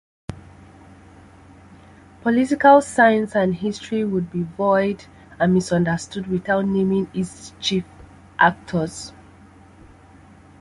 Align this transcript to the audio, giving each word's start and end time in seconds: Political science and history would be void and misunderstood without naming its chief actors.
Political 2.23 2.81
science 2.81 3.35
and 3.35 3.53
history 3.53 4.03
would 4.03 4.31
be 4.31 4.41
void 4.41 5.05
and 5.39 5.53
misunderstood 5.53 6.25
without 6.25 6.65
naming 6.65 7.07
its 7.13 7.53
chief 7.59 7.85
actors. 8.39 9.13